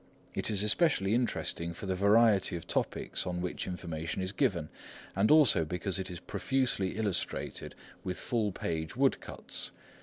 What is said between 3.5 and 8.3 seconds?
information is given, and also because it is profusely illustrated with